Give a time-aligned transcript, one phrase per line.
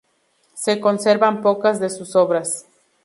[0.55, 2.65] Se conservan pocas de sus obras.